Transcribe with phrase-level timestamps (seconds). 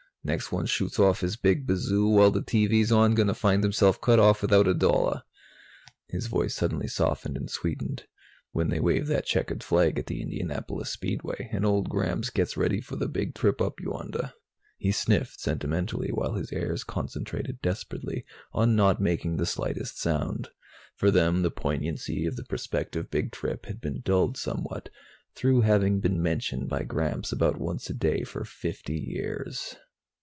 [0.23, 3.99] "Next one shoots off his big bazoo while the TV's on is gonna find hisself
[3.99, 5.23] cut off without a dollar"
[6.15, 8.03] his voice suddenly softened and sweetened
[8.51, 12.79] "when they wave that checkered flag at the Indianapolis Speedway, and old Gramps gets ready
[12.79, 14.33] for the Big Trip Up Yonder."
[14.77, 18.23] He sniffed sentimentally, while his heirs concentrated desperately
[18.53, 20.49] on not making the slightest sound.
[20.93, 24.89] For them, the poignancy of the prospective Big Trip had been dulled somewhat,
[25.33, 29.77] through having been mentioned by Gramps about once a day for fifty years.